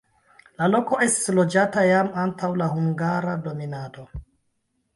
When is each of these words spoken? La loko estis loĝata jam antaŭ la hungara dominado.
La 0.61 0.69
loko 0.75 0.97
estis 1.07 1.29
loĝata 1.41 1.83
jam 1.89 2.09
antaŭ 2.23 2.51
la 2.63 2.71
hungara 2.73 3.39
dominado. 3.47 4.11